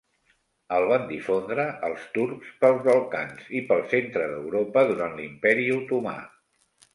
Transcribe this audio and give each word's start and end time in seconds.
El 0.75 0.85
van 0.91 1.03
difondre 1.09 1.65
els 1.89 2.07
turcs 2.15 2.55
pels 2.63 2.81
Balcans 2.87 3.51
i 3.61 3.61
pel 3.69 3.85
centre 3.93 4.27
d'Europa 4.33 4.85
durant 4.93 5.15
l'Imperi 5.21 5.69
Otomà. 5.77 6.17